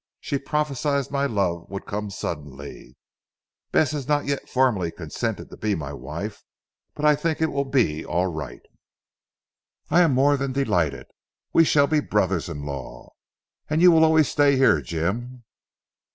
She 0.19 0.39
prophesied 0.39 1.11
my 1.11 1.27
love 1.27 1.69
would 1.69 1.85
come 1.85 2.09
suddenly. 2.09 2.97
Bess 3.71 3.91
has 3.91 4.07
not 4.07 4.25
yet 4.25 4.49
formally 4.49 4.89
consented 4.89 5.51
to 5.51 5.57
be 5.57 5.75
my 5.75 5.93
wife; 5.93 6.43
but 6.95 7.05
I 7.05 7.15
think 7.15 7.39
it 7.39 7.51
will 7.51 7.65
be 7.65 8.03
all 8.03 8.25
right." 8.25 8.63
"I 9.91 10.01
am 10.01 10.13
more 10.15 10.37
than 10.37 10.53
delighted. 10.53 11.05
We 11.53 11.63
shall 11.65 11.85
be 11.85 11.99
brothers 11.99 12.49
in 12.49 12.65
law. 12.65 13.11
And 13.69 13.79
you 13.79 13.91
will 13.91 14.03
always 14.03 14.27
stay 14.27 14.55
here 14.55 14.81
Jim?" 14.81 15.43